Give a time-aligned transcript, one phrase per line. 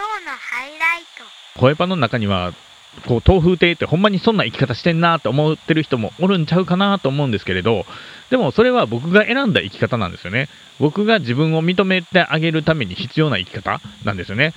[0.00, 1.02] 今日のハイライ
[1.54, 1.60] ト。
[1.60, 2.54] 声パンの中には
[3.06, 7.84] こう豆腐亭ってほんまにそんな生き方してんなって思ってる人もおるんちゃうかなと思うんですけれど
[8.30, 10.48] でもそれは僕が選んだ生き方なんですよね。
[10.78, 14.54] 僕が自分を認めてあげるために必要な生き方なんですよね。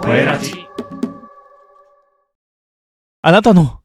[0.00, 0.66] 声ラジ
[3.22, 3.78] あなたの、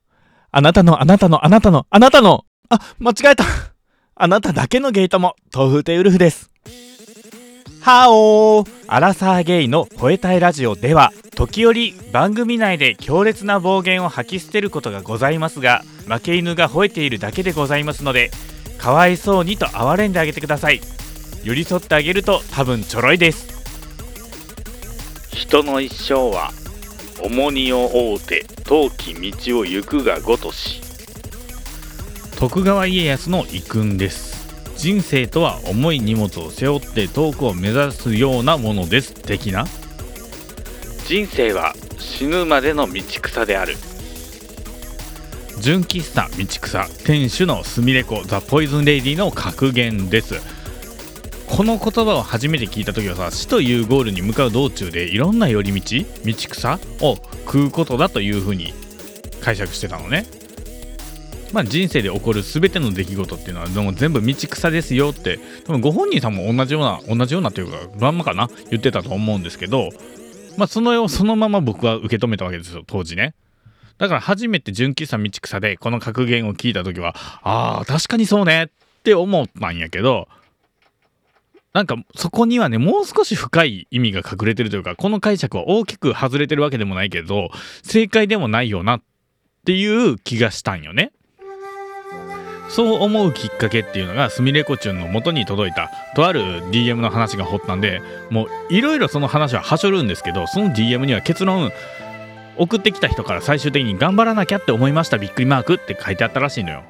[0.50, 3.44] あなたの、あなたの、あなたの、あなたの、あ、間違えた。
[4.16, 6.50] あなただけのゲイとも、豆腐亭ウルフです。
[7.84, 18.32] ハオーアラサーゲイの吠えたいラジオでは、時折番組内で強烈な暴言を吐き捨てることがございますが、負け犬が吠えているだけでございますので、
[18.78, 20.80] かわいそうにと哀れんであげてください。
[21.44, 23.52] 寄り添ってあげると多分ちょろいです。
[25.34, 26.52] 人の一生は
[27.22, 30.82] 重荷を負うて遠き道を行くがごとし
[32.38, 34.33] 徳川家康の遺訓です
[34.84, 39.14] 人生とは重い荷物を背負って遠くを目指すようなものです。
[39.14, 39.66] 的な？
[41.08, 43.76] 人生は死ぬまでの道草である。
[45.62, 50.36] 純喫茶道草店主のすみれ子ザ・ポイズンレイディの格言です。
[51.48, 57.16] この言葉を初めて聞いた時はさ死というゴールに向かう道中でいろんな寄り道道草を
[57.46, 58.74] 食うことだというふうに
[59.40, 60.26] 解釈してたのね
[61.54, 69.90] まあ人生で起こる全ての出来事っていうのはでも全部道草ですよって多分ご本人さんも同じような同じようなっていうかまんまかな言ってたと思うんですけど
[70.58, 73.36] まあそのそのまま僕は受け止めたわけですよ当時ね
[74.00, 78.70] だから初めて純喫茶道草でこの格言を聞いた時はああ確かにそうねっ
[79.04, 80.28] て思ったんやけど
[81.74, 87.50] なんかそこにはねもう少し深い意味が隠れてるというかこの解釈は大きく外れてるわけでもないけど
[87.84, 89.02] 正解でもないよなっ
[89.66, 91.14] ていう気がしたんよね。
[92.74, 101.72] そう思うきっかけっていうのがすみれこちゅんの元に届いたとある DM の話が発端でもういろいろその話ははしょるんですけどその DM には結論
[102.58, 106.84] 送ってきた人から最終的に頑張らなきゃって思いましたびっくりマークって書いてあったらしいのよ。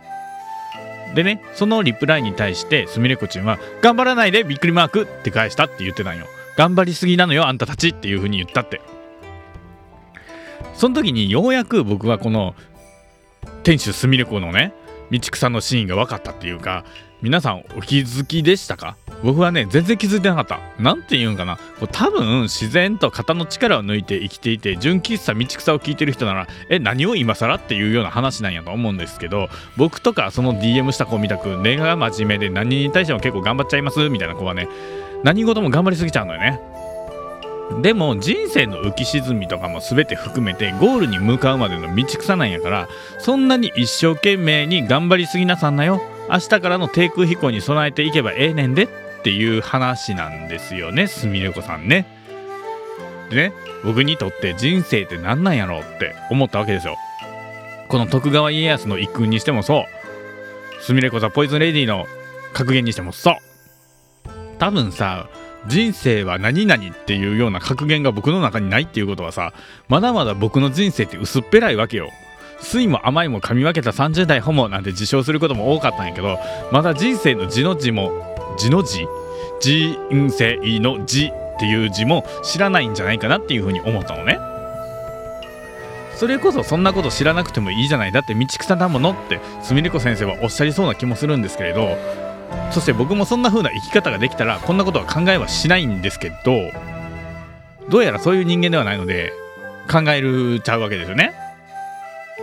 [1.16, 8.82] でねそのリプライに対してすみれこちゅんは「頑張らないでびっくりマーク」って返したって言ってたんよ頑張りすぎなのよあんたたちっていう風に言ったって
[10.74, 12.56] その時にようやく僕はこの
[13.64, 14.74] 店主すみれ子のね
[15.20, 16.84] 道草のシーンが分かったっていうか
[17.22, 18.98] 皆さんお気づきでしたか？
[19.24, 20.60] 僕はね全然気づいてなかった。
[20.78, 21.56] 何て言うんかな？
[21.56, 29.48] こう多分自然と肩の力を抜いて生きていて純喫茶道草を聞いてる人ならえ何を今更っていうような話なんやと思うんですけど
[29.78, 34.10] 僕とかその DM した子みたく根が真面目で何に対しても結構頑張っちゃいます？
[34.10, 34.68] みたいな子はね
[35.24, 36.60] 何事も頑張りすぎちゃうのよね。
[37.82, 42.88] でも人生の浮き沈みとかも全て含めてゴールに向かうまでの道草なんやから
[43.20, 48.88] そんなに一生懸命に頑張りすぎなさんなよ明日からの低空飛行に備えていけばええねんでっ
[49.24, 52.06] ていう話なんですよねすみれ子さんね。
[53.30, 53.54] でね
[53.84, 56.98] 僕にとって人生って何なんやろうって思ったわけですよ。
[57.90, 59.86] この徳川家康の一訓にしてもそ
[60.80, 62.08] うすみれ子ザ・ポイズンレディの
[62.54, 63.36] 格言にしてもそう
[64.60, 65.30] 多分さ
[65.68, 69.54] 人生は何々っていうような格言が僕の中にないっていうことはさ
[69.88, 72.10] まだまだ僕の人生って薄っぺらいわけよ。
[72.64, 76.40] 酸いも甘いも噛み分けた30代ホモなんて自称することも多かったんやけど
[76.72, 79.06] まだ人生の字の字も字の字
[79.60, 84.40] 人生の字っていう字も知らないんじゃないかなっていうふうに思ったのね
[86.16, 91.98] それこそそんなこと知らなくてもいいじゃないだって道草だものってすみれ子先生はおっしゃりそうな気もするんですけれど
[92.72, 96.72] そして僕もそんな風な生き方ができたらこんなことは考えはしないんですけど
[97.90, 99.34] どうやらそういう人間ではないので
[99.92, 101.34] 考えるちゃうわけですよね。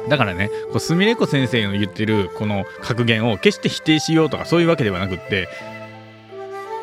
[0.09, 5.49] だからねこうすみれ子先生の言ってるこの格言を決して否定しようとかそういうわけではなくって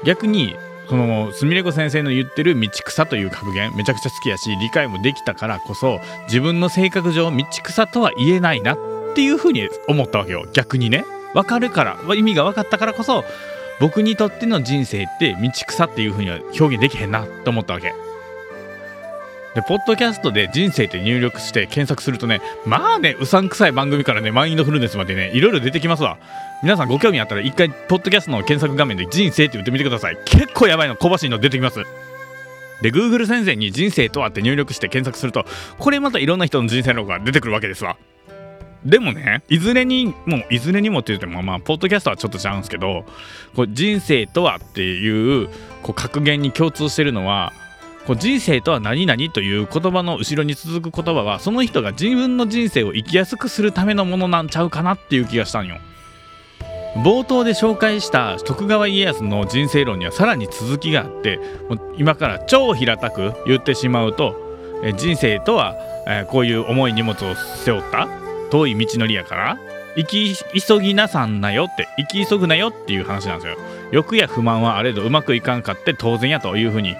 [0.03, 0.55] 逆に
[0.89, 8.77] そのすみれ子先生の言ってる道草という格言めちゃくちゃ好きやし理解もできたからこそ自分の性格上道草とは言えないなっ
[9.15, 10.45] ていうふうに思ったわけよ。
[10.53, 11.03] 逆にね。
[11.37, 13.23] 分かるから意味が分かったからこそ
[13.79, 17.93] 僕にとっての人生って道草っていうふうには表現できへんなと思ったわけ。
[19.53, 26.17] でポッドキャストで人生って入力して検索するとねまあねうさんくさい番組からねマインドフルネスまでねいろいろ出てきますわ。
[26.63, 30.17] 皆さんご興味あったら一回ポッドキャストの検索画面で人生って打ってみてください。
[30.25, 31.83] 結構やばいの小走りの出てきます。
[32.81, 35.45] で Google 先生に人生とはって入力して検索すると
[35.77, 37.95] これまたいろんな人の人生の方が出てくるわけですわ。
[38.87, 43.03] でもねいずれにもいずれにもって言ってもまあポッドキャストはちょっとちゃうんですけど
[43.53, 45.49] こう人生とはっていう
[45.83, 47.51] こう格言に共通してるのは
[48.05, 55.77] こう人生とは何々という言葉の後ろに続く言葉はその人が自分の人生を生きやすくするためのものなんちゃうかなっていう気がしたんよ。
[57.03, 61.37] 冒頭で紹介した徳川家康の人生論にはさらに続きがあって
[61.69, 64.35] もう今から超平たく言ってしまうと
[64.95, 65.75] 人生とは、
[66.29, 69.59] こういう重い荷物を背負った遠い道のりやから
[69.95, 73.57] 生き急ぎなさんなよって生き急ぐなよっていう話なんですよ。
[73.91, 76.95] 欲や不満はあれどうまくいかんかって当然やというふうに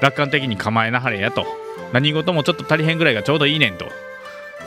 [0.00, 1.46] 楽観的に構えなはれやと。
[1.92, 3.86] 何事もちょっと足りへんぐらいがちょうどいいねんと。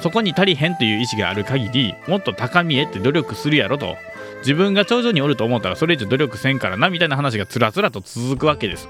[0.02, 3.98] そこに足りへんという意思がある限りもっと高みへって努力するやろと。
[4.40, 8.90] 自分が頂上におると思ったらそれ以上努力せんからなみたいな話がつらつらと続くわけです。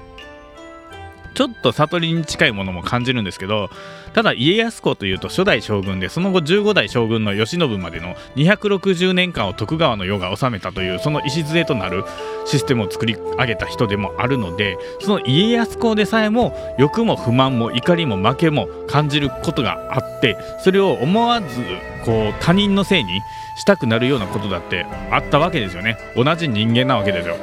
[1.36, 3.68] ちょっと悟りに近いものも感じるんですけど
[4.14, 12.04] ただ家康公というと初代将軍でその後15代将軍の慶喜までの260年間を徳川の世が治めたというその礎となる
[12.46, 21.46] システムを作り上げた人でもあるのでその家康公でさえも欲も不満も怒りも負けも感じることがあってそれを思わず
[22.06, 23.20] こう他人のせいに
[23.58, 25.98] したくなるようなことだってあったわけですよね。
[26.14, 27.36] 同じ人間なわけですよ。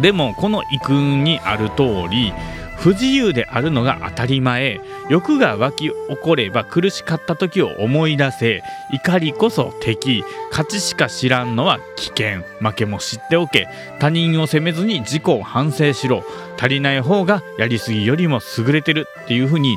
[0.00, 2.32] でもこの遺訓にある通り
[2.82, 4.80] 不自由であるのが当たり前。
[5.08, 8.62] 欲が湧き起これば苦しかった時を思い出せ。
[8.92, 10.24] 怒りこそ敵。
[10.50, 12.42] 勝ちしか知らんのは危険。
[12.60, 13.68] 負けも知っておけ。
[14.00, 16.24] 他人を責めずに自己を反省しろ。
[16.58, 19.76] 足りない方がやりすぎよりも優れてるっていう風に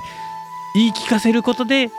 [0.74, 1.90] 言い聞かせることで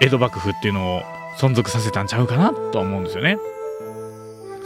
[0.00, 1.02] 江戸幕府っていうのを
[1.38, 3.38] 存続させたんちゃうかなと思うんですよね。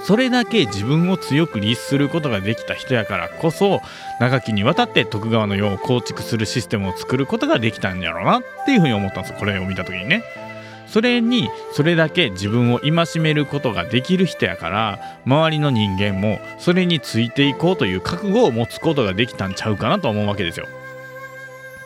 [0.06, 3.80] それだけ自分を強く律することができた人やからこそ
[4.20, 10.22] 長きにわたって徳川の世を構築するシステムを作ることができたんやろうなっていうふうに思ったんですこれを見た時にね。
[10.86, 20.68] それにそれだけ自分を戒めることができる人やから周りの人間もそれについていこうという覚悟を持つことができたんちゃうかなと思うわけですよ。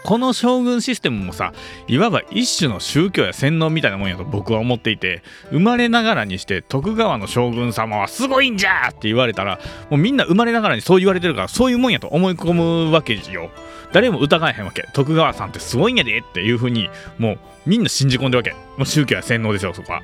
[0.05, 1.53] この将軍システムもさ
[1.87, 9.59] いわば一種の宗教や洗脳みたいなもんやと僕は思っていて生まれながらにして徳川の将軍様はすごいんじゃって言われたら
[9.91, 13.51] もうみんな生まれながらにそう言われてるからそういうもんやと思い込むわけよ。
[13.93, 14.87] 誰も疑えへんわけ。
[14.93, 18.53] 徳川さんってすごいんやでっていう風にもうみんな信じ込んでるわけ。
[18.53, 20.03] もう宗教や洗脳ですよそこは。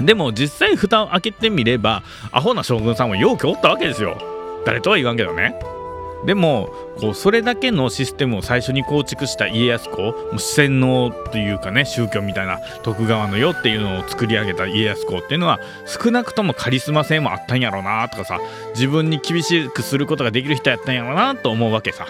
[0.00, 2.02] でも実際蓋を開けてみれば
[2.32, 4.18] アホな将軍さんもようけおったわけですよ。
[4.64, 5.54] 誰とは言わんけどね。
[6.24, 6.68] でも
[7.00, 18.38] こうそれだけのシステムを最初に構築した家康公もう洗脳というかね宗教みたいな徳川の世っていうのを作り上げた家康公っていうのは少なくともカリスマ性もあったんやろうなとかさ
[18.74, 22.06] 自分に厳しくすることができる人やったんやろうなと思うわけさ。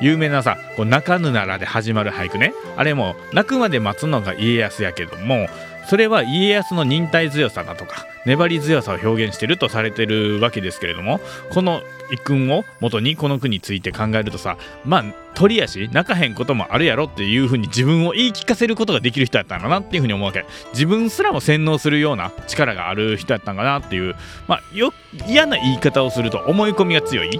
[0.00, 2.52] 有名なさ「こう泣かぬなら」で始まる俳句ね。
[2.76, 5.46] あれも泣くまで待つのが家康やけども
[5.86, 11.20] それは家康の忍耐強さだとか粘り強さを表現してるとされてるわけですけれども
[11.50, 15.04] この遺訓を元にこの句について考えるとさまあ
[15.34, 20.46] 鳥やし泣かへんこともあるやろっていうふうに自分を言い聞かせることができる人やったんだなっていうふうに思うわけ。
[20.72, 24.14] 自分すらも洗脳するような力がある人やったんかなっていう
[24.46, 24.92] まあよ
[25.26, 27.30] 嫌な言い方をすると思い込みが強い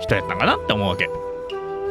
[0.00, 1.08] 人やったんかなって思うわけ。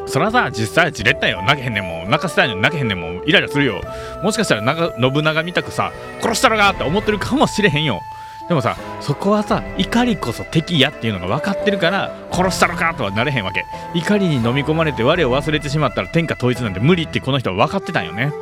[0.09, 1.41] そらさ実際じれったよ。
[1.43, 2.09] 泣けへんねんもん。
[2.09, 3.21] 泣かせたいのに泣けへんねんもん。
[3.25, 3.81] イライラするよ。
[4.23, 5.91] もしかしたら長信長みたくさ
[6.21, 8.01] 殺したろがって思ってるかもしれへんよ。
[8.47, 13.63] でもさそこはさ怒りこそ敵やっていうのが分かってるから殺したのかとはなれへんわけ。
[13.93, 18.33] 怒りに飲み込まれて我を忘れてしまったら天下統一なんて無理ってこの人は分かってたんよね。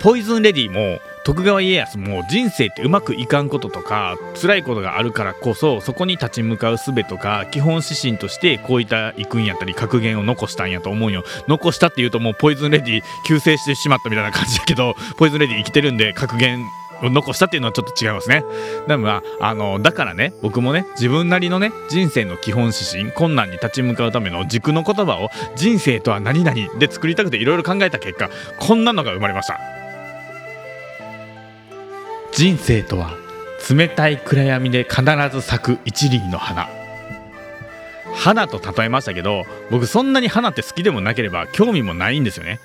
[0.00, 16.64] ポイズンレディも徳川家康も人生ってうまくいかんこととか辛いことがあるからこそそこに立ち向かう術とか基本指針としてこういった遺訓やったり格言を残したんやと思うよ残したっていうともうポイズンレディ救世してしまったみたいな感じだけどポイズンレディ生きてるんで格言
[17.02, 18.42] を残したっていうのはちょっと違いますね。
[18.88, 29.77] だからあのだからね僕もね自分なりのね人生の基本指針困難に立ち向かうための軸の言葉を人生とは何々で作りたくていろいろ考えた結果こんなのが生まれました。
[32.38, 33.16] 人生とは
[33.68, 35.02] 冷たい暗闇で必
[35.32, 36.68] ず咲く一輪の花。
[38.14, 39.42] 花と例えましたけど
[39.72, 42.60] 僕そんなに花って好きでもなければ興味もないんですよね。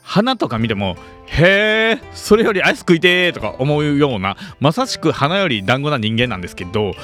[0.00, 6.94] 花とか見てもへえそれよりアイス食いてーとか思うようなまさしく花より団子な人間なんですけど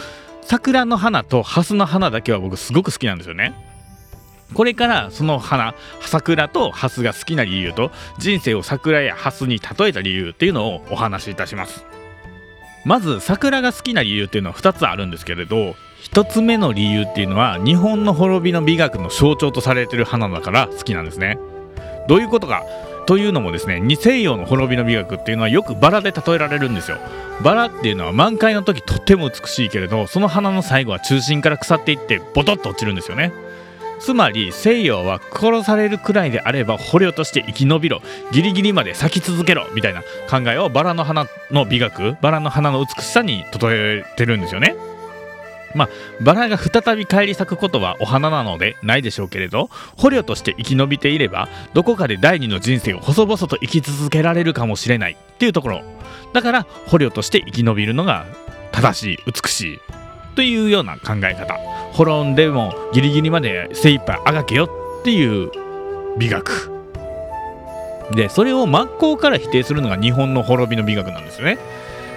[0.40, 3.52] 桜の花とハスの花だけは僕すごく好きなんですよね。
[4.54, 11.85] これからその花桜とハスが好きな理由と人生を桜やハスに例えた理由っていうのをお話しいたします。
[12.85, 21.38] まず桜が好きな理由っていうのは2つあるんですけれど1つ目の理由っていうのは日本の滅びの美学の象徴とされてる花だから好きなんですね。
[22.09, 22.62] どういうことか？
[23.07, 26.99] というのもですね西洋の滅びの美学っていうのはよくバラで例えられるんですよ。
[27.43, 33.33] バラっていうのは満開の時とっても美しいけれどその花の最後は中心から腐っていってボトッと落ちるんですよね。
[34.05, 38.03] つまり西洋は殺されるくらいであれば捕虜として生き延びろ。
[38.33, 39.67] ギリギリまで咲き続けろ。
[39.75, 44.77] みたいな考えをバラの花の美学バラの花の美しさに例えてるんですよね。
[45.75, 45.89] まあ
[46.21, 55.83] バラが再び返り咲くことはお花なのでないでしょうけれど捕虜として生き延びていればどこかで第二の人生を細々と生き続けられるかもしれないっていうところ。
[56.35, 58.27] だから捕虜として生き延びるのが
[58.71, 59.81] 正しい美しい
[60.35, 61.59] というような考え方。
[61.93, 64.67] 滅んでもギリギリまで精一杯あがけよ
[65.00, 65.50] っていう
[66.19, 66.71] 美学。
[68.12, 71.59] でそれを真っ向から否定するのが日本の滅びの美学なんですよね。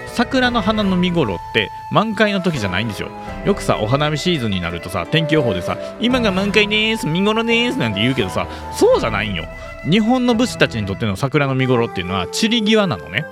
[0.08, 3.10] 桜の花の見頃って満開の時じゃないんですよ。
[3.46, 9.46] よくさお花見シーズンになるとさ天気予報でさ今が満開です見頃ですなんて言うけどさそうじゃないんよ。
[9.90, 13.26] 日本の武士たちにとっての桜の見頃っていうのは散り際なのね。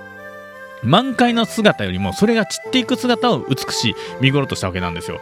[0.85, 5.19] 満開の姿よりもそれが散っていく姿を美しい見頃としたわけなんですよ。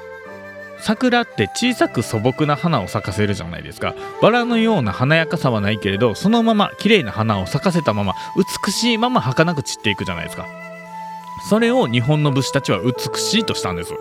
[0.79, 3.95] 桜って小さく素朴な花を咲かせるじゃないですか。
[4.21, 8.15] バラのような華やかさはないけれどそのまま綺麗な花を咲かせたまま
[8.65, 10.45] 美しいまま儚く散っていくじゃないですか。
[11.49, 13.93] それを日本の武士たちは美しいとしたんです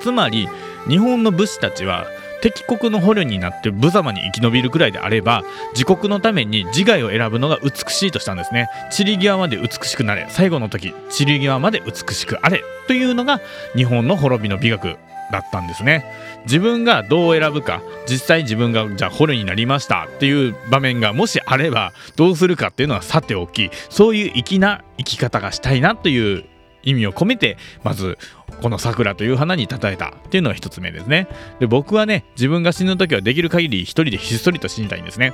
[0.00, 0.48] つまり
[0.86, 2.06] 日本の武士たちは
[2.40, 8.68] 敵国の捕虜になって無様に生き延びるくらいであれば自国のために自害を選ぶのが美しいとしたんですね。
[8.90, 13.40] 散り際まで美しくなれ最後の時散り際まで美しくあれというのが
[13.76, 14.96] 日本の滅びの美学
[15.30, 16.04] だったんですね。
[16.44, 26.44] 自分がどう選ぶか実際自分がじゃあ捕虜になりましたっていう場面がもしあればどうするかっていうのはさておきそういう粋な生き方がしたいなという
[26.82, 28.18] 意味を込めてまず
[28.62, 31.28] この桜という花に称えたっていうのが一つ目ですね。
[31.60, 35.32] で僕はね自分が死ぬ時はできる限り一人でひっそりと死にたいんですね。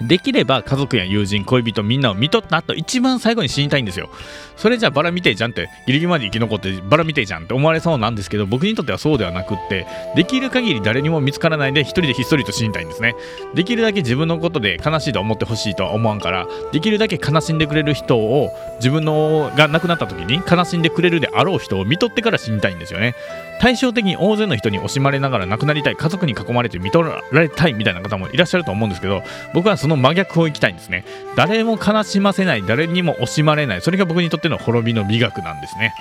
[0.00, 4.10] できれば家族や友人恋人みんなを見とった後一番最後に死にたいんですよ。
[4.56, 13.14] それじゃあバラ見てえじゃんってギリギリまで生き残ってバラ見てえじゃんって思われそうなんですけど僕にとってはそうではなくってできる限り誰にも見つからないで一人でひっそりと死にたいんですね。
[13.54, 23.14] できるだけ自分のことで悲しいと思ってほしいとは思わんからできるだけ悲しんでくれる人を自分のが亡くなった時に悲しんでくれるであろう人を見とってから死にたいんですよね。
[23.60, 31.04] 対照的に大勢の人に惜しまれながら亡くなりたい家族に囲まれて見とられたいみたいな方もいらっしゃると思うんですけど僕はそのの真逆をいきたいんですね。
[31.36, 33.82] 誰も悲しませない誰にも惜しまれない。
[33.82, 35.94] それが僕にとっての滅びの美学なんですね。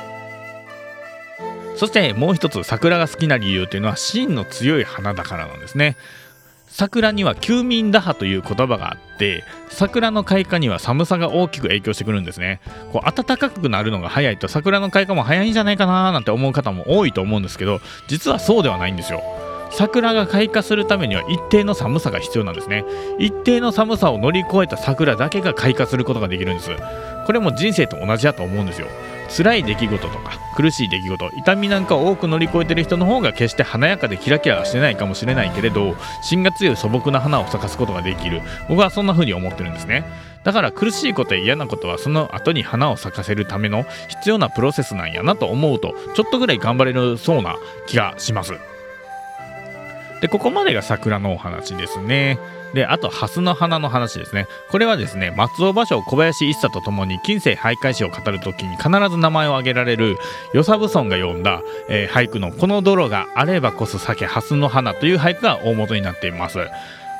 [1.75, 5.97] そしてもう一つ桜が好きな理由というのは芯の強い花だからなんですね。
[6.67, 12.61] 桜には休眠打破という言葉があって桜の開花には寒さが大きく影響してくるんですね。
[12.93, 19.23] こう暖かくなるのが早いと桜の開花も早いんじゃないかななんて思う方も多いと思うんですけど実はそうではないんですよ。
[19.71, 22.85] 桜が開花するためには一定の寒さが必要なんですね。
[23.17, 26.71] 一定の寒さを乗り越えた桜だけが開花することができるんです。
[27.25, 28.87] これも人生と同じだと思うんですよ。
[29.29, 38.41] 辛い出来事とか苦しい出来事痛みなんかを多く乗り越えてる人の方が決して華やかでキラキラしてないかもしれないけれど芯が強い素朴な花を咲かすことができる。
[38.67, 40.03] 僕はそんな風に思ってるんですね。
[40.43, 47.57] だから苦しいことや嫌なことはその後に花を咲かせるための必要なプロセスなんやなと思うとちょっとぐらい頑張れるそうな
[47.87, 48.53] 気がします。
[50.21, 52.39] でここまでが桜のお話ですね。
[52.73, 54.47] であと蓮の花の話ですね。
[54.69, 60.17] これはですね松尾芭蕉小林一茶と共に近世徘徊師を語るときに必ず名前を挙げられる
[60.53, 66.59] 与謝蕪村が読んだ、えー、俳句の「この泥があればこそ酒蓮の花」という俳句が大元になっています。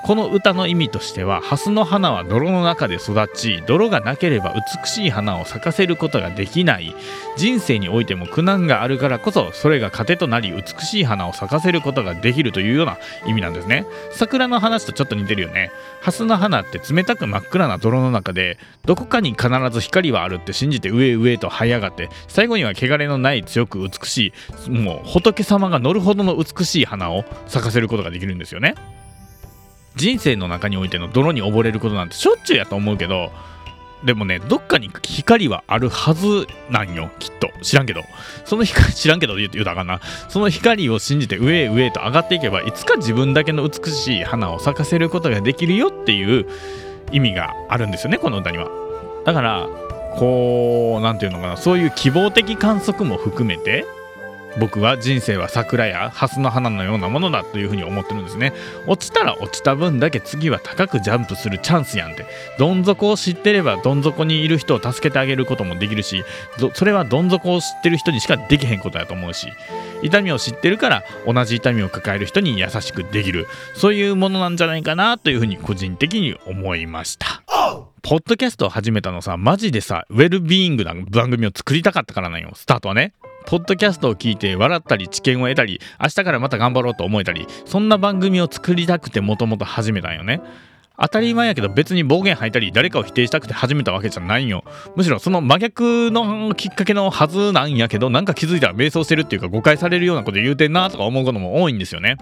[0.04, 6.96] この歌の意味としては蓮の花は泥の中で育ち泥がなければ美しい花を咲かせることができない。
[7.38, 13.86] 人生においても苦難があるからこそそれが糧となり美しい花を咲かせることができるというような意味なんですね。
[14.12, 15.72] 桜の話とちょっと似てるよね。
[16.02, 24.34] 蓮の花って冷たく真っ暗な泥の中でどこかに必ず光はあるって信じて上へ上へと這い上がって最後には汚れのない強く美し
[24.66, 28.76] いもう仏様が乗るほどの美しい花を咲かせることができるんですよね。
[30.00, 33.32] 人生の中においての泥に溺れることなんてしょっちゅうやと思うけど
[34.06, 37.10] でもねどっかに光はあるはずなんよ。
[37.20, 37.50] きっと。
[37.62, 38.02] 知らんけど。
[38.46, 40.00] その光知らんけど言う言うたかんな。
[40.30, 46.48] その光を信じて上へ上へと上がっていけばいつか自分だけの美しい花を咲かせることができるよっていう
[47.12, 48.70] 意味があるんですよねこの歌には。
[49.26, 49.68] だから
[50.16, 51.58] こう何て言うのかな。
[51.58, 53.86] そういう希望的観測も含めて
[54.58, 58.54] 僕は人生は桜や蓮の花のようなものだというふうに思ってるんですね。
[58.88, 62.26] 落ちたら落ちた分だけ次は高くジャンプするチャンスやんって。
[62.58, 66.24] どん底を知ってればどん底にいる人を助けてあげることもできるし
[66.74, 69.48] それはどん底を知ってる人にしかできへんことやと思うし。
[70.02, 73.48] 痛みを知ってるから同じ痛みを抱える人に優しくできる。
[73.76, 77.44] そういうものなんじゃないかなというふうに個人的に思いました。
[78.02, 82.52] ポッドキャストを始めたのさマジでさウェルビーイングな番組を作りたかったからなんよ。
[82.56, 83.14] スタートはね。
[83.46, 90.42] ポッドキャストを聞いて笑ったり知見を得たり明日からまた頑張ろうと思えたりそんな番組を作りたくてもともと始めたんよね。
[91.02, 94.66] 当たり前やけど別に暴言吐いたり誰かを否定したくて始めたわけじゃないんよ。
[94.96, 102.18] むしろその真逆のきっかけのはずなんやけどなんか気づいたら迷走してるっていうか誤解されるようなこと言うてんなとか思うことも多いんですよね。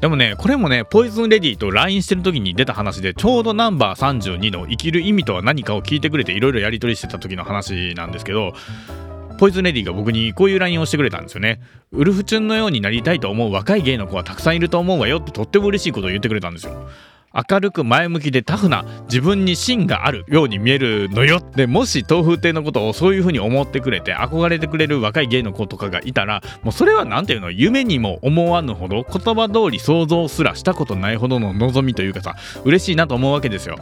[0.00, 8.52] でもね、これもね、ポイズンレディと LINE してる時に出た話で、ちょうどナンバー32の生きる意味とは何かを聞いてくれていろいろやり取りしてた時の話なんですけど、
[9.38, 11.60] ポイズンレディが僕にこういう LINE をしてくれたんですよね。
[11.92, 16.88] ウルフチュンのようになりたいと思う若い芸の子はたくさんいると思うわよってとっても嬉しいことを言ってくれたんですよ。
[17.50, 27.50] 明るく前向きでタフな自分に芯があるように見えるのよでもし豆腐亭のことをそういう風に思ってくれて憧れてくれる若い芸の子とかがいたらもうそれは何ていうの？
[27.50, 33.76] 夢にも思わぬほど言葉通り想像すらしたことないほどの望みというかさ嬉しいなと思うわけですよ。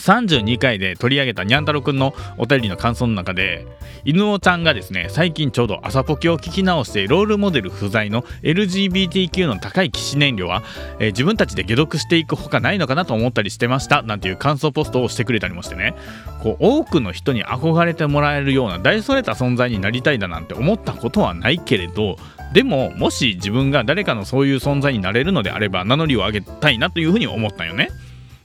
[0.00, 3.66] 32回で取り上げたにゃん太郎くんのお便りの感想の中で
[4.04, 10.62] 犬尾ちゃんがですね最近ちょうど朝ポケを聞き直してロールモデル不在の LGBTQ の高い騎士燃料は、
[10.98, 15.94] えー、自分たちで解読していくほかないのかなと思ったりしてましたなんていう感想ポストをしてくれたりもしてね
[16.42, 22.16] こう多くの人に憧れてもらえるような大それた存在になりたいだなんて思ったことはないけれど
[22.52, 27.90] でももし自分が誰かのそういう存在になれるのであれば名乗りを上げたいなというふうに思ったよね。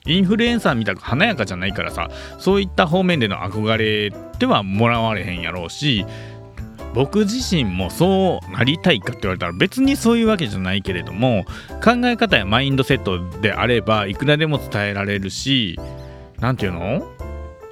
[0.05, 2.09] インフルエンサーみたく華やかじゃないからさ
[2.39, 6.05] そういった方面での憧れてはもらわれへんやろうし
[6.93, 11.43] 僕自身もそうなりたいかって言われたら別にそういうわけじゃないけれども
[11.83, 15.77] 考え方やマインドセットであればいくらでも伝えられるし
[16.39, 17.14] 何て言うの？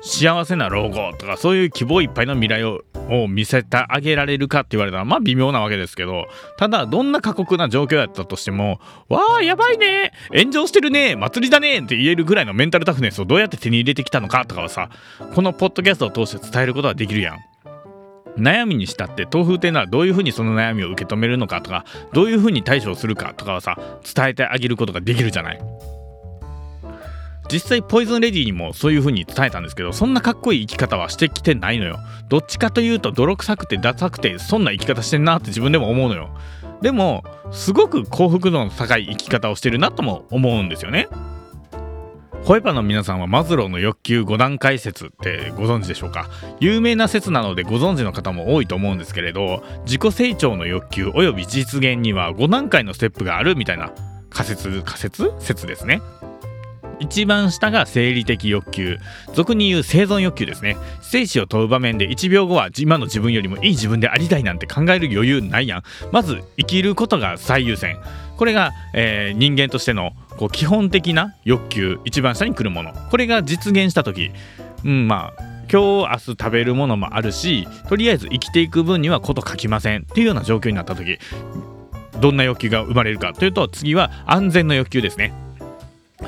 [0.06, 2.82] 幸せな老後とかそういう希望いっぱいの未来を
[3.30, 6.26] 見せてあげられるかって言われたらまあ微妙なわけですけど
[6.58, 14.90] ただどんな過酷な状況やったとしてもわあやばいね炎上してるね祭りだねって言えるぐらいのメンタルタフネスをどうやって手に入れてきたのかとかはさ
[15.34, 17.38] このポッドキャストを通して伝えることはできるやん。
[18.38, 23.78] 悩みにしたって豆腐っていうのはどういうふうにその悩みを受け止めるのかとかどういうふうに対処するかとかはさ
[24.16, 25.60] 伝えてあげることができるじゃない。
[27.52, 32.00] 実際ポイズンレディにもそういう風に伝えたんですけどそんなかっこいい生き方はしてきてないのよ。
[32.30, 36.30] どっちかというと泥臭くてダサくてそんな生き方してんなって自分でも思うのよ。
[36.82, 41.08] でもすごく幸福度の高い生き方をしてるなとも思うんですよね。
[42.44, 46.30] ホエパの皆さんはマズローの欲求5段階説ってご存知でしょうか？
[46.60, 53.94] 有名な説なのでご存知の方も多いと思うんですけれど自己成長の欲求および実現には5段階のステップがあるみたいな
[54.30, 55.32] 仮説仮説？
[55.40, 56.02] 説ですね。
[57.00, 58.98] 一番下が生理的欲求
[59.34, 60.78] 俗に言う生存欲求ですね。
[61.02, 65.84] 生死を問う場面で1秒後は今の自分よりもいい自分でありたいなんて考える余裕ないやん。
[66.12, 67.98] まず生きることが最優先。
[68.38, 72.94] これが、えー、人間としてのこう基本的な欲求一番下に来るもの。
[73.10, 74.32] これが実現した時。
[74.84, 80.02] うんまあ今日明日食べるものもあるしとりあえず生きていく分にはこと書きません。
[80.02, 81.20] っていうような状況になった時。
[82.20, 85.34] どんな欲求が生まれるかというと次は安全の欲求ですね。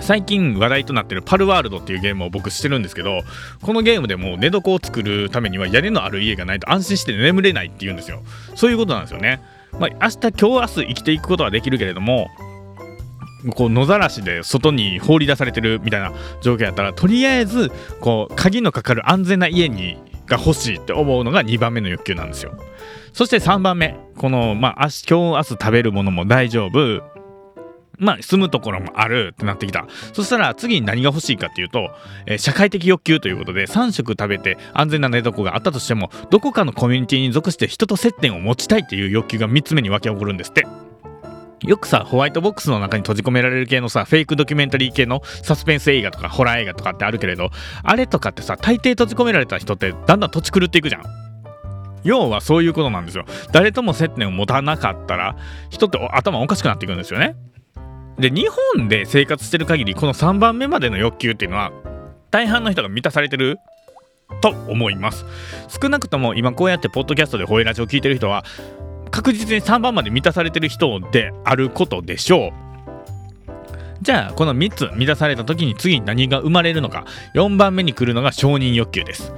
[0.01, 3.21] 最近話題となってるパルワールドっていうゲームを僕してるんですけど
[3.61, 8.21] このゲームでも寝床を作るためには屋根のある家がないと安心して眠れないっていうんですよ。
[8.55, 9.41] そういうことなんですよね。
[9.79, 12.29] まあ明日今日明日生きていくことはできるけれども
[13.55, 22.53] こう野ざらしで外に放り出されてるみたいな状況やったらとりあえずこう鍵のかかる安全な家にが欲しいって思うのが2番目の欲求なんですよ。
[23.13, 27.14] そして3番目このまあ今日明日食べるものも大丈夫。
[27.97, 29.87] まあ、住むところもあるってなってきた。
[30.13, 31.91] そしたら次に何が欲しいかっていうと、
[32.25, 40.67] えー、社会的欲求ということで3食食べて安全な寝床があったとしても、どこかのコミュニティに属して人と接点を持ちたいっていう欲求が3つ目に湧き起こるんですって。
[41.63, 47.49] よくさ、ホワイトボックスの中に閉じ込められる系のさ、フェイクドキュメンタリー系のサスペンス映画とかホラー映画とかってあるけれど、
[47.83, 51.03] あれとかってさ、大抵閉じ込められた人ってだんだん土地狂っていくじゃん。
[52.03, 53.25] 要はそういうことなんですよ。
[53.51, 55.35] 誰とも接点を持たなかったら、
[55.69, 57.35] 人って頭おかしくなっていくんですよね。
[58.19, 61.71] で日本で生活してる限りこの3番目までの欲求っていうのは
[62.31, 63.57] 大半の人が満たされてる
[64.41, 65.25] と思います。
[65.81, 68.43] 少なくとも今こうやってポッドキャストでホエラジを聞いてる人は
[69.11, 72.65] 確実に3番まで満たされてる人であることでしょう。
[74.01, 77.05] じゃあこの3つ満たされた時に次に何が生まれるのか。
[77.33, 79.33] 4番目に来るのが承認欲求です。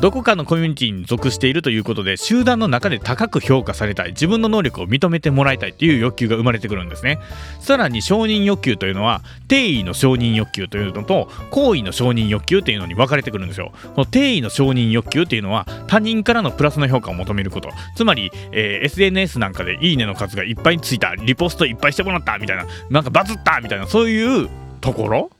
[0.00, 7.18] どこかのコミュニティに属しているということで集団の中で高く評価されたい自分の能力を認めてもらいたいっていう欲求が生まれてくるんですね。
[7.60, 13.72] さらに承認欲求というのは定位の承認欲求というのと行為の承認欲求というのに分かれてくるんですよ。
[13.94, 17.70] この定位の承認欲求っていうのは他人からのプラスの評価を求めること。
[17.96, 21.14] つまり、えー、SNS なんかでいいねの数がいっぱいついた。
[21.14, 22.38] リポストいっぱいしてもらった。
[22.38, 22.66] みたいな。
[22.90, 23.60] なんかバズった。
[23.60, 23.86] みたいな。
[23.86, 24.48] そういう
[24.80, 25.30] ところ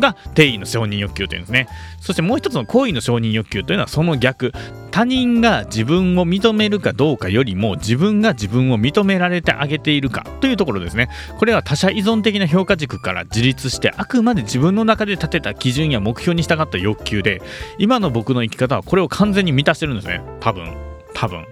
[0.00, 1.68] が低位の承認欲求というんですね。
[2.00, 4.52] そしてもう一つの高位の承認欲求というのはその逆。
[4.90, 11.08] 他人が自分を認めるかどうかよりも自分が自分を認められてあげているかというところですね。
[11.38, 17.40] これは他者依存的な評価軸から自立してあくまで自分の中で立てた基準や目標に従った欲求で
[17.78, 20.20] 今の僕の生き方はこれを完全に満たしてるんですね。
[20.40, 20.74] 多分。
[21.14, 21.44] 多分。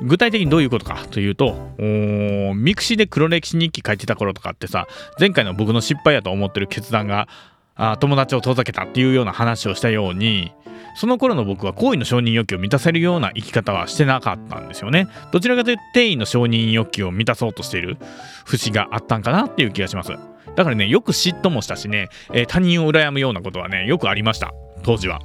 [0.00, 4.86] 具体的にどういうことかというとミクシーで黒歴史日記書いてた頃とかってさ
[5.18, 7.28] 前回の僕の失敗やと思ってる決断が
[7.74, 10.52] あ友達を遠ざけたっていうような話をしたように
[10.94, 15.08] その頃の僕は行為の承認欲求を満たせるような生き方はしてなかったんですよね。
[15.30, 17.96] どちらかというと定位の承認欲求を満たそうとしている
[18.44, 20.12] 節があったんかなっていう気がします。
[20.54, 24.52] だからねよく嫉妬もしたしね、えー、他人を羨むようなことはねよくありました。
[24.82, 25.20] 当時は。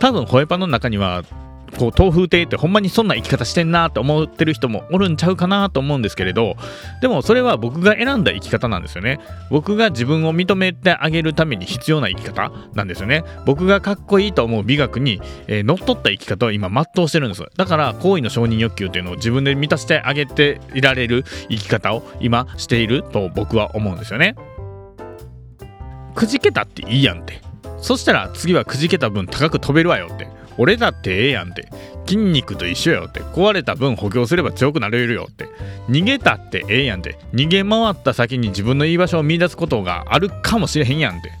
[0.00, 1.22] 多分ホエパの中には
[1.78, 6.56] こう豆腐亭ってほんまにそんな生き方してんなって思ってる人もおるんちゃうかなと思うんですけれど
[7.00, 9.20] でもそれは僕が選んだ生き方なんですよね。
[9.50, 13.24] 僕が自分を認めてあげるために必要な生き方なんですよね。
[13.46, 17.44] 僕がかっこいいと思う美学に、えー、乗っ取った生き方を今全うしてるんです。
[17.56, 24.36] だから行為の承認欲求っていうのを自分で満たしてあげていられる生き方を今していると僕は思うんですよね。
[26.14, 27.40] くじけたっていいやんって。
[27.78, 30.28] そしたら次はくじけた分高く飛べるわよって。
[30.58, 31.68] 俺だってええやんって。
[32.06, 33.20] 筋肉と一緒よって。
[33.20, 35.48] 壊れた分補強すれば強くなれるよって。
[35.88, 37.18] 逃げたってええやんって。
[37.32, 41.32] 逃げ回った先に自分の居場所を見出すことがあるかもしれへんやんって。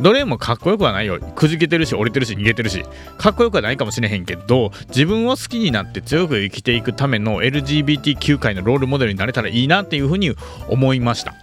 [0.00, 1.20] どれもかっこよくはないよ。
[1.20, 2.84] くじけてるし降りてるし逃げてるし。
[3.18, 10.34] かっこよくはないかもしれへんけど自分を好きになって強く生きていくための LGBTQ 界のロールモデルになれたらいいなっていうふうに
[10.68, 11.34] 思いました。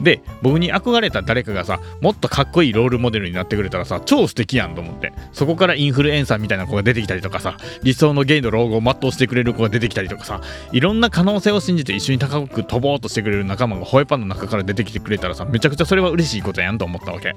[0.00, 5.12] で僕に憧れた誰かがさもっとかっこいいロールモデルになってくれたらさ超素敵やんと思って。
[5.32, 10.40] そこからインフルエンサーみたいな子が出てきたりとかさ理想のゲイの老後を全うしてくれる子が出てきたりとかさ
[10.72, 17.34] いろんな可能性を信じて一緒に高く飛ぼうとしてくれる仲間がホエパンの中から出てきてくれたらさめちゃくちゃそれは嬉しいことやんと思ったわけ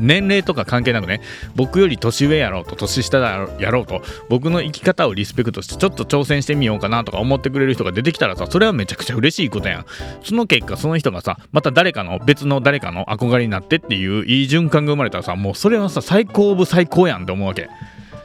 [0.00, 1.20] 年齢とか関係なくね
[1.54, 3.18] 僕より年上やろうと年下
[3.58, 9.86] やろうと僕の生き方をリスペクトしてちょっと挑戦してみようかなとか思ってくれる人が出てきたらさそれはめちゃくちゃ嬉しいことやん。
[10.22, 17.68] その結果その人がさまた誰かの別の誰かの憧れになってっていういい循環が生まれたらさもうそれはさ最高オブ最高やんって思うわけ。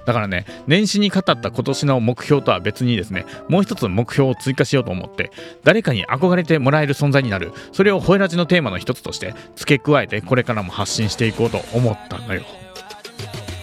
[0.05, 5.31] だからね年始に語った今年の目標とは別にですねもう一つ目標を追加しようと思って
[5.63, 12.43] 誰かに憧れてもらえる存在になるそれをホエラジのテーマの一つとして付け加えてこれからも発信していこうと思ったのよ。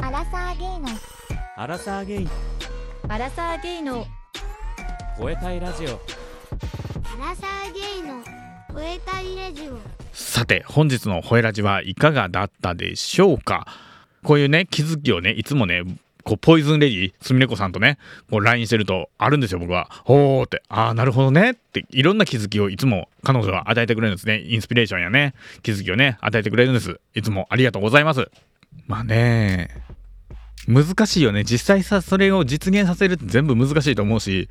[0.00, 0.88] アラサーゲイの。
[1.57, 2.28] アラサーゲイ。
[3.09, 4.05] アラサーゲイの。
[5.18, 5.88] 吠えたいラジオ。
[5.88, 5.92] ア
[7.28, 8.22] ラサーゲイの。
[8.81, 9.78] 吠えたいラジオ。
[10.12, 13.66] さて本日のホエラジはいかがだったでしょうか？
[14.24, 15.83] こういうね気づきをねいつもね
[16.23, 17.99] こうポイズンレディすみれこさんとね
[18.31, 19.89] こう LINE してるとあるんですよ僕は。
[20.05, 20.63] ほーって。
[20.69, 21.53] ああなるほどね。
[21.53, 24.43] っていろんな気づきをいつも彼女は与えてくれるんですね。
[24.43, 25.35] インスピレーションやね。
[25.63, 27.01] 気づきをね与えてくれるんです。
[27.15, 28.31] いつもありがとうございます。
[28.87, 29.69] まあね
[30.67, 31.45] 難しいよね。
[31.45, 34.49] 実際さそれを実現させるって全部難しいと思うし。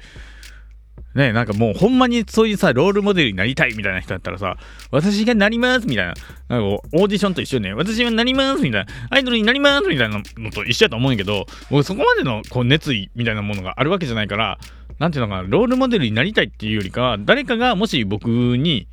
[1.15, 4.57] ねなんかもうほんまにそういうさ、ロールモデルになりたいみたいな人だったらさ、
[4.91, 6.13] 私がなりますみたいな、
[6.47, 14.57] なんかオーディションと一緒ね、私はなりますみたいな、アイドルになりますみたいなのと一緒やと思うんやけど、僕そこまでのこう熱意みたいなものがあるわけじゃないから、
[14.99, 18.87] なんていうのかな、ロールモデルになりたいっていうよりか、誰かがもし僕に、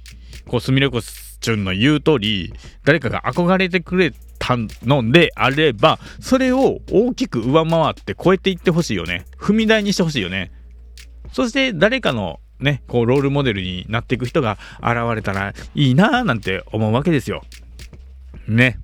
[0.47, 2.53] こう、すみれこちゅんの言う通り、
[2.85, 9.27] 誰かが憧れてくれたのであれば、それを大きく上回って超えていってほしいよね。
[9.39, 10.51] 踏み台にしてほしいよね。
[11.33, 17.43] そして誰かのね、こうロールモデルになっていく人が現れたらいいなぁなんて思うわけですよ。
[18.47, 18.79] ね。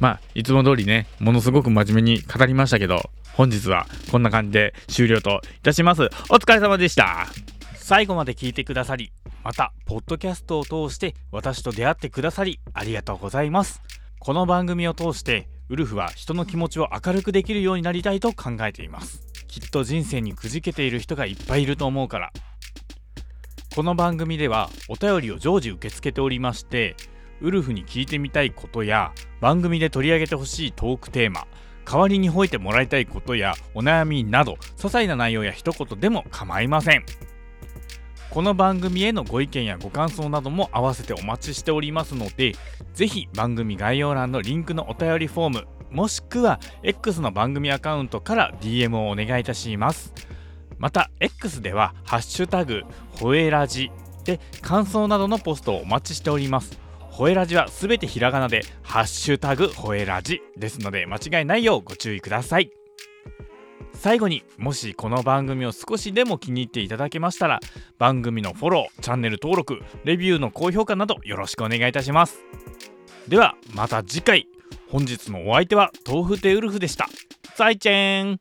[0.00, 6.02] まあ、いつも通りね、ものすごく真面目に語りましたけど、本日はこんな感じで終了といたします。
[6.30, 7.26] お疲れ様でした。
[7.74, 9.12] 最後まで聞いてくださり、
[9.44, 13.82] また、ポッドキャストを通して私と出会ってくださり、ありがとうございます。
[14.18, 19.27] この番組を通して、ウルフは人の気持ちを明るくできるようになりたいと考えています。
[19.48, 22.32] きっと人生にくじけている人がいっぱいいると思うから。
[23.74, 26.96] この番組ではお便りを常時受け付けておりまして
[27.40, 31.46] ウルフに聞いてみたいことや番組で取り上げてほしいトークテーマ
[31.84, 37.04] 代わりに吠えてもらいたいことやお悩みなど些細な内容や一言でも構いません。
[38.30, 42.54] この番組へのご意見やご感想なども合わせてお待ちしておりますので
[42.94, 50.12] ぜひ番組概要欄のリンクのお便りフォームもしくは X の番組アカウントから DM をお願いいたします。
[50.78, 52.82] また X では「ハッシュタグ
[53.18, 53.90] ほえラジ」
[54.24, 56.78] で感想などのポストをお待ちしております。
[57.10, 62.70] ほえラジはすべてひらがなで「ハッシュタグほえラジ」ですので間違いないようご注意ください。
[63.98, 67.58] 最後にもしこの番組を少しでも気に入っていただけましたら
[67.98, 72.44] 番組のフォローチャンネル登録レビューの高評価などよろしくお願いいたします。
[73.26, 74.46] ではまた次回。
[74.88, 77.08] 本日のお相手は豆腐テウルフでした。
[77.56, 78.36] 再见。